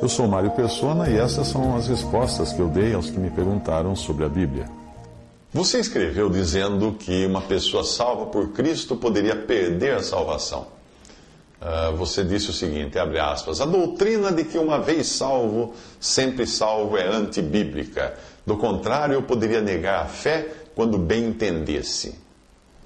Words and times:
Eu 0.00 0.08
sou 0.08 0.26
Mário 0.26 0.50
Persona 0.52 1.10
e 1.10 1.18
essas 1.18 1.48
são 1.48 1.76
as 1.76 1.86
respostas 1.86 2.50
que 2.50 2.60
eu 2.60 2.68
dei 2.68 2.94
aos 2.94 3.10
que 3.10 3.18
me 3.18 3.28
perguntaram 3.30 3.94
sobre 3.94 4.24
a 4.24 4.28
Bíblia. 4.28 4.66
Você 5.52 5.78
escreveu 5.78 6.30
dizendo 6.30 6.92
que 6.92 7.26
uma 7.26 7.42
pessoa 7.42 7.84
salva 7.84 8.26
por 8.26 8.52
Cristo 8.52 8.96
poderia 8.96 9.36
perder 9.36 9.96
a 9.96 10.02
salvação. 10.02 10.66
Uh, 11.60 11.94
você 11.96 12.24
disse 12.24 12.48
o 12.48 12.52
seguinte, 12.52 12.98
abre 12.98 13.18
aspas, 13.18 13.60
a 13.60 13.66
doutrina 13.66 14.32
de 14.32 14.44
que 14.44 14.56
uma 14.56 14.78
vez 14.78 15.08
salvo, 15.08 15.74
sempre 16.00 16.46
salvo 16.46 16.96
é 16.96 17.06
antibíblica. 17.06 18.16
Do 18.46 18.56
contrário, 18.56 19.14
eu 19.14 19.22
poderia 19.22 19.60
negar 19.60 20.04
a 20.04 20.06
fé 20.06 20.48
quando 20.74 20.96
bem 20.96 21.26
entendesse. 21.26 22.18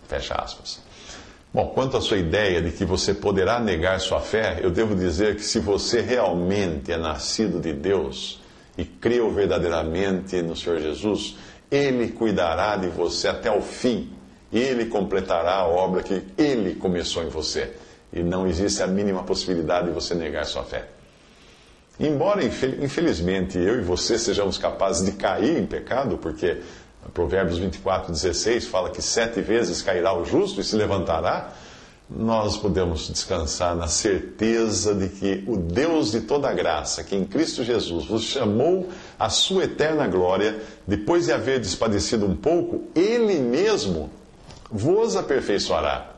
Fecha 0.08 0.34
aspas. 0.34 0.80
Bom, 1.54 1.68
quanto 1.68 1.98
à 1.98 2.00
sua 2.00 2.16
ideia 2.16 2.62
de 2.62 2.70
que 2.70 2.82
você 2.82 3.12
poderá 3.12 3.60
negar 3.60 4.00
sua 4.00 4.20
fé, 4.20 4.60
eu 4.62 4.70
devo 4.70 4.94
dizer 4.96 5.36
que 5.36 5.42
se 5.42 5.58
você 5.58 6.00
realmente 6.00 6.90
é 6.90 6.96
nascido 6.96 7.60
de 7.60 7.74
Deus 7.74 8.40
e 8.78 8.86
creu 8.86 9.30
verdadeiramente 9.30 10.40
no 10.40 10.56
Senhor 10.56 10.80
Jesus, 10.80 11.36
Ele 11.70 12.08
cuidará 12.08 12.76
de 12.76 12.88
você 12.88 13.28
até 13.28 13.50
o 13.54 13.60
fim. 13.60 14.10
Ele 14.50 14.86
completará 14.86 15.56
a 15.56 15.66
obra 15.66 16.02
que 16.02 16.22
Ele 16.38 16.74
começou 16.74 17.22
em 17.22 17.28
você. 17.28 17.74
E 18.10 18.22
não 18.22 18.46
existe 18.46 18.82
a 18.82 18.86
mínima 18.86 19.22
possibilidade 19.22 19.88
de 19.88 19.92
você 19.92 20.14
negar 20.14 20.46
sua 20.46 20.64
fé. 20.64 20.86
Embora, 22.00 22.42
infelizmente, 22.42 23.58
eu 23.58 23.78
e 23.78 23.82
você 23.82 24.18
sejamos 24.18 24.56
capazes 24.56 25.04
de 25.04 25.12
cair 25.12 25.58
em 25.58 25.66
pecado, 25.66 26.16
porque 26.16 26.62
Provérbios 27.12 27.58
24, 27.58 28.12
16 28.12 28.66
fala 28.66 28.90
que 28.90 29.02
sete 29.02 29.40
vezes 29.40 29.82
cairá 29.82 30.14
o 30.14 30.24
justo 30.24 30.60
e 30.60 30.64
se 30.64 30.76
levantará. 30.76 31.52
Nós 32.08 32.56
podemos 32.56 33.08
descansar 33.08 33.74
na 33.74 33.88
certeza 33.88 34.94
de 34.94 35.08
que 35.08 35.44
o 35.46 35.56
Deus 35.56 36.12
de 36.12 36.20
toda 36.20 36.52
graça, 36.52 37.02
que 37.02 37.16
em 37.16 37.24
Cristo 37.24 37.64
Jesus 37.64 38.06
vos 38.06 38.22
chamou 38.22 38.88
à 39.18 39.30
sua 39.30 39.64
eterna 39.64 40.06
glória, 40.06 40.60
depois 40.86 41.26
de 41.26 41.32
haver 41.32 41.58
despadecido 41.58 42.26
um 42.26 42.36
pouco, 42.36 42.84
Ele 42.94 43.38
mesmo 43.38 44.10
vos 44.70 45.16
aperfeiçoará, 45.16 46.10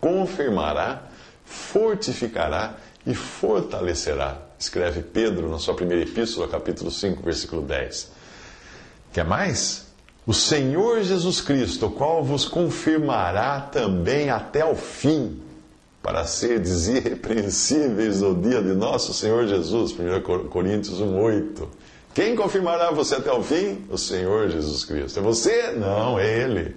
confirmará, 0.00 1.02
fortificará 1.44 2.76
e 3.06 3.14
fortalecerá. 3.14 4.38
Escreve 4.58 5.02
Pedro 5.02 5.50
na 5.50 5.58
sua 5.58 5.74
primeira 5.74 6.02
epístola, 6.02 6.48
capítulo 6.48 6.90
5, 6.90 7.22
versículo 7.22 7.62
10. 7.62 8.16
Quer 9.16 9.24
mais? 9.24 9.86
O 10.26 10.34
Senhor 10.34 11.02
Jesus 11.02 11.40
Cristo, 11.40 11.86
o 11.86 11.90
qual 11.90 12.22
vos 12.22 12.44
confirmará 12.44 13.62
também 13.62 14.28
até 14.28 14.62
o 14.62 14.74
fim, 14.74 15.40
para 16.02 16.26
seres 16.26 16.86
irrepreensíveis 16.86 18.20
no 18.20 18.34
dia 18.34 18.60
de 18.60 18.74
nosso 18.74 19.14
Senhor 19.14 19.46
Jesus. 19.46 19.92
1 19.92 20.48
Coríntios 20.50 21.00
1,8. 21.00 21.66
Quem 22.12 22.36
confirmará 22.36 22.90
você 22.90 23.14
até 23.14 23.32
o 23.32 23.42
fim? 23.42 23.86
O 23.88 23.96
Senhor 23.96 24.50
Jesus 24.50 24.84
Cristo. 24.84 25.18
É 25.18 25.22
você? 25.22 25.72
Não, 25.72 26.18
é 26.18 26.42
Ele. 26.42 26.76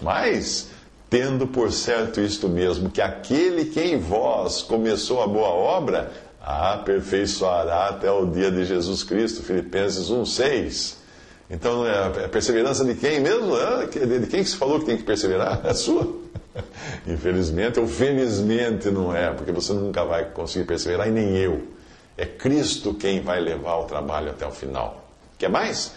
Mas, 0.00 0.68
tendo 1.10 1.48
por 1.48 1.72
certo 1.72 2.20
isto 2.20 2.48
mesmo, 2.48 2.90
que 2.90 3.02
aquele 3.02 3.64
que 3.64 3.80
em 3.80 3.98
vós 3.98 4.62
começou 4.62 5.20
a 5.20 5.26
boa 5.26 5.48
obra, 5.48 6.12
a 6.40 6.74
aperfeiçoará 6.74 7.88
até 7.88 8.08
o 8.08 8.24
dia 8.24 8.52
de 8.52 8.64
Jesus 8.64 9.02
Cristo. 9.02 9.42
Filipenses 9.42 10.12
1,6. 10.12 11.05
Então, 11.48 11.86
é 11.86 12.24
a 12.24 12.28
perseverança 12.28 12.84
de 12.84 12.94
quem 12.94 13.20
mesmo? 13.20 13.56
É, 13.56 13.86
de 13.86 14.26
quem 14.26 14.42
que 14.42 14.48
se 14.48 14.56
falou 14.56 14.80
que 14.80 14.86
tem 14.86 14.96
que 14.96 15.04
perseverar? 15.04 15.60
É 15.64 15.72
sua. 15.74 16.26
Infelizmente 17.06 17.78
ou 17.78 17.86
felizmente 17.86 18.90
não 18.90 19.14
é, 19.14 19.30
porque 19.30 19.52
você 19.52 19.72
nunca 19.72 20.04
vai 20.04 20.30
conseguir 20.30 20.64
perseverar 20.64 21.08
e 21.08 21.10
nem 21.10 21.36
eu. 21.36 21.68
É 22.16 22.24
Cristo 22.24 22.94
quem 22.94 23.20
vai 23.20 23.40
levar 23.40 23.76
o 23.76 23.84
trabalho 23.84 24.30
até 24.30 24.46
o 24.46 24.50
final. 24.50 25.08
Quer 25.38 25.50
mais? 25.50 25.92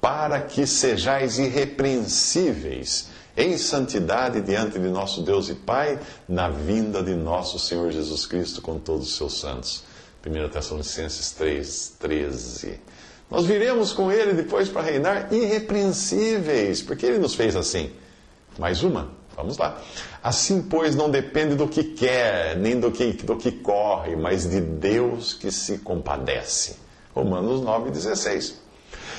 Para 0.00 0.40
que 0.40 0.66
sejais 0.66 1.38
irrepreensíveis 1.38 3.08
em 3.36 3.58
santidade 3.58 4.40
diante 4.40 4.78
de 4.78 4.88
nosso 4.88 5.22
Deus 5.22 5.48
e 5.48 5.54
Pai, 5.54 5.98
na 6.28 6.48
vinda 6.48 7.02
de 7.02 7.14
nosso 7.14 7.58
Senhor 7.58 7.90
Jesus 7.90 8.24
Cristo 8.24 8.62
com 8.62 8.78
todos 8.78 9.08
os 9.08 9.16
seus 9.16 9.38
santos. 9.38 9.84
1 10.24 10.48
Tessalonicenses 10.48 11.32
3, 11.32 11.96
13. 11.98 12.80
Nós 13.30 13.44
viremos 13.44 13.92
com 13.92 14.10
ele 14.10 14.32
depois 14.32 14.68
para 14.68 14.82
reinar 14.82 15.32
irrepreensíveis, 15.32 16.80
porque 16.82 17.06
ele 17.06 17.18
nos 17.18 17.34
fez 17.34 17.56
assim. 17.56 17.90
Mais 18.58 18.82
uma, 18.82 19.10
vamos 19.36 19.58
lá. 19.58 19.78
Assim, 20.22 20.62
pois, 20.62 20.94
não 20.94 21.10
depende 21.10 21.54
do 21.54 21.66
que 21.66 21.82
quer, 21.82 22.56
nem 22.56 22.78
do 22.78 22.90
que, 22.90 23.12
do 23.12 23.36
que 23.36 23.50
corre, 23.50 24.16
mas 24.16 24.48
de 24.48 24.60
Deus 24.60 25.34
que 25.34 25.50
se 25.50 25.78
compadece. 25.78 26.76
Romanos 27.14 27.60
9,16. 27.60 28.54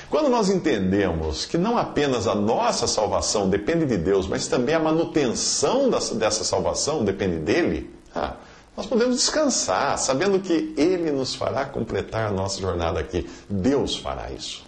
Quando 0.09 0.29
nós 0.29 0.49
entendemos 0.49 1.45
que 1.45 1.57
não 1.57 1.77
apenas 1.77 2.27
a 2.27 2.35
nossa 2.35 2.87
salvação 2.87 3.49
depende 3.49 3.85
de 3.85 3.97
Deus, 3.97 4.25
mas 4.25 4.47
também 4.47 4.73
a 4.73 4.79
manutenção 4.79 5.89
dessa 5.89 6.45
salvação 6.45 7.03
depende 7.03 7.37
dele, 7.39 7.93
ah, 8.15 8.35
nós 8.77 8.85
podemos 8.85 9.15
descansar, 9.15 9.97
sabendo 9.97 10.39
que 10.39 10.71
Ele 10.77 11.09
nos 11.09 11.33
fará 11.33 11.65
completar 11.65 12.27
a 12.27 12.31
nossa 12.31 12.61
jornada 12.61 12.99
aqui. 12.99 13.27
Deus 13.49 13.95
fará 13.95 14.29
isso. 14.29 14.63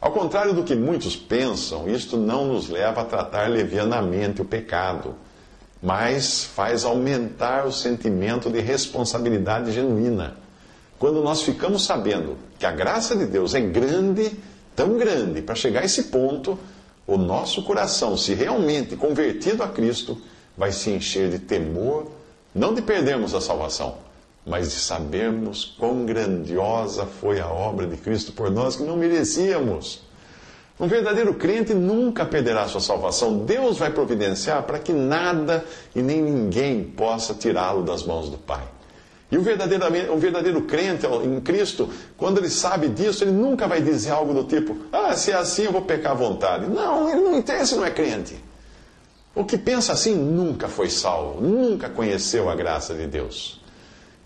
Ao 0.00 0.10
contrário 0.10 0.52
do 0.52 0.64
que 0.64 0.74
muitos 0.74 1.14
pensam, 1.14 1.88
isto 1.88 2.16
não 2.16 2.44
nos 2.44 2.68
leva 2.68 3.02
a 3.02 3.04
tratar 3.04 3.48
levianamente 3.48 4.42
o 4.42 4.44
pecado, 4.44 5.14
mas 5.80 6.42
faz 6.42 6.84
aumentar 6.84 7.64
o 7.64 7.70
sentimento 7.72 8.50
de 8.50 8.58
responsabilidade 8.58 9.70
genuína. 9.70 10.36
Quando 10.98 11.22
nós 11.22 11.42
ficamos 11.42 11.84
sabendo 11.84 12.36
que 12.58 12.66
a 12.66 12.72
graça 12.72 13.14
de 13.14 13.26
Deus 13.26 13.54
é 13.54 13.60
grande, 13.60 14.32
tão 14.74 14.98
grande, 14.98 15.40
para 15.40 15.54
chegar 15.54 15.82
a 15.82 15.84
esse 15.84 16.04
ponto, 16.04 16.58
o 17.06 17.16
nosso 17.16 17.62
coração, 17.62 18.16
se 18.16 18.34
realmente 18.34 18.96
convertido 18.96 19.62
a 19.62 19.68
Cristo, 19.68 20.20
vai 20.58 20.72
se 20.72 20.90
encher 20.90 21.30
de 21.30 21.38
temor 21.38 22.10
não 22.54 22.74
de 22.74 22.82
perdermos 22.82 23.34
a 23.34 23.40
salvação, 23.40 23.96
mas 24.44 24.70
de 24.70 24.76
sabermos 24.76 25.76
quão 25.78 26.04
grandiosa 26.04 27.06
foi 27.06 27.40
a 27.40 27.48
obra 27.48 27.86
de 27.86 27.96
Cristo 27.96 28.32
por 28.32 28.50
nós 28.50 28.76
que 28.76 28.82
não 28.82 28.96
merecíamos. 28.96 30.02
Um 30.78 30.88
verdadeiro 30.88 31.34
crente 31.34 31.72
nunca 31.74 32.24
perderá 32.24 32.66
sua 32.66 32.80
salvação. 32.80 33.44
Deus 33.44 33.78
vai 33.78 33.90
providenciar 33.90 34.62
para 34.64 34.78
que 34.78 34.92
nada 34.92 35.64
e 35.94 36.02
nem 36.02 36.20
ninguém 36.20 36.82
possa 36.82 37.34
tirá-lo 37.34 37.82
das 37.82 38.02
mãos 38.02 38.28
do 38.28 38.36
Pai. 38.36 38.64
E 39.30 39.38
o 39.38 39.42
verdadeiro, 39.42 40.12
um 40.12 40.18
verdadeiro 40.18 40.60
crente 40.62 41.06
em 41.06 41.40
Cristo, 41.40 41.88
quando 42.18 42.38
ele 42.38 42.50
sabe 42.50 42.88
disso, 42.88 43.24
ele 43.24 43.30
nunca 43.30 43.66
vai 43.66 43.80
dizer 43.80 44.10
algo 44.10 44.34
do 44.34 44.44
tipo: 44.44 44.76
Ah, 44.92 45.14
se 45.14 45.30
é 45.30 45.34
assim 45.34 45.62
eu 45.62 45.72
vou 45.72 45.82
pecar 45.82 46.12
à 46.12 46.14
vontade. 46.14 46.66
Não, 46.66 47.08
ele 47.08 47.20
não 47.20 47.38
entende, 47.38 47.62
esse 47.62 47.74
não 47.74 47.84
é 47.84 47.90
crente. 47.90 48.36
O 49.34 49.44
que 49.44 49.56
pensa 49.56 49.92
assim 49.92 50.14
nunca 50.14 50.68
foi 50.68 50.90
salvo, 50.90 51.40
nunca 51.40 51.88
conheceu 51.88 52.50
a 52.50 52.54
graça 52.54 52.94
de 52.94 53.06
Deus. 53.06 53.60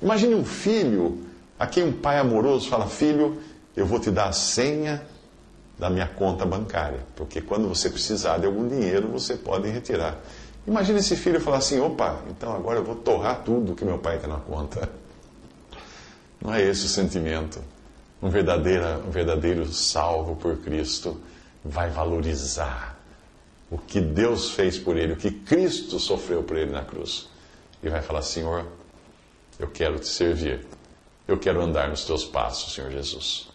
Imagine 0.02 0.34
um 0.34 0.44
filho 0.44 1.24
a 1.58 1.66
quem 1.66 1.84
um 1.84 1.92
pai 1.92 2.18
amoroso 2.18 2.68
fala: 2.68 2.86
Filho, 2.86 3.40
eu 3.76 3.86
vou 3.86 4.00
te 4.00 4.10
dar 4.10 4.28
a 4.28 4.32
senha 4.32 5.06
da 5.78 5.88
minha 5.88 6.08
conta 6.08 6.44
bancária, 6.44 7.00
porque 7.14 7.40
quando 7.40 7.68
você 7.68 7.88
precisar 7.88 8.38
de 8.38 8.46
algum 8.46 8.66
dinheiro, 8.66 9.08
você 9.08 9.36
pode 9.36 9.68
retirar. 9.68 10.18
Imagine 10.66 10.98
esse 10.98 11.14
filho 11.14 11.40
falar 11.40 11.58
assim: 11.58 11.78
opa, 11.78 12.20
então 12.28 12.52
agora 12.54 12.80
eu 12.80 12.84
vou 12.84 12.96
torrar 12.96 13.42
tudo 13.44 13.76
que 13.76 13.84
meu 13.84 13.98
pai 13.98 14.18
tem 14.18 14.28
na 14.28 14.40
conta. 14.40 14.88
Não 16.42 16.52
é 16.52 16.62
esse 16.62 16.86
o 16.86 16.88
sentimento. 16.88 17.60
Um 18.20 18.28
verdadeiro, 18.28 18.84
um 19.06 19.10
verdadeiro 19.10 19.66
salvo 19.72 20.34
por 20.34 20.56
Cristo 20.56 21.20
vai 21.64 21.90
valorizar 21.90 22.95
o 23.70 23.78
que 23.78 24.00
Deus 24.00 24.50
fez 24.50 24.78
por 24.78 24.96
ele, 24.96 25.12
o 25.12 25.16
que 25.16 25.30
Cristo 25.30 25.98
sofreu 25.98 26.42
por 26.42 26.56
ele 26.56 26.70
na 26.70 26.84
cruz. 26.84 27.28
E 27.82 27.88
vai 27.88 28.02
falar: 28.02 28.22
Senhor, 28.22 28.66
eu 29.58 29.68
quero 29.68 29.98
te 29.98 30.08
servir, 30.08 30.66
eu 31.26 31.38
quero 31.38 31.60
andar 31.60 31.88
nos 31.88 32.04
teus 32.04 32.24
passos, 32.24 32.74
Senhor 32.74 32.90
Jesus. 32.90 33.48